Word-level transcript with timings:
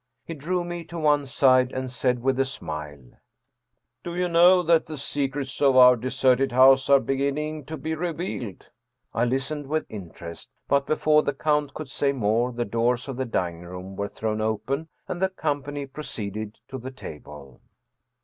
He 0.25 0.33
drew 0.33 0.63
me 0.63 0.83
to 0.85 0.97
one 0.97 1.27
side 1.27 1.71
and 1.71 1.91
said, 1.91 2.23
with 2.23 2.39
a 2.39 2.43
smile," 2.43 3.19
Do 4.03 4.15
you 4.15 4.27
know 4.27 4.63
that 4.63 4.87
the 4.87 4.97
secrets 4.97 5.61
of 5.61 5.75
our 5.75 5.95
deserted 5.95 6.53
house 6.53 6.89
are 6.89 6.99
beginning 6.99 7.65
to 7.65 7.77
be 7.77 7.93
revealed?" 7.93 8.71
I 9.13 9.25
listened 9.25 9.67
with 9.67 9.85
interest; 9.89 10.49
but 10.67 10.87
before 10.87 11.21
the 11.21 11.35
count 11.35 11.75
could 11.75 11.87
say 11.91 12.13
more 12.13 12.51
the 12.51 12.65
doors 12.65 13.07
of 13.07 13.17
the 13.17 13.25
dining 13.25 13.61
room 13.61 13.95
were 13.95 14.09
thrown 14.09 14.41
open, 14.41 14.87
and 15.07 15.21
the 15.21 15.29
company 15.29 15.85
proceeded 15.85 16.59
to 16.69 16.79
the 16.79 16.89
table. 16.89 17.61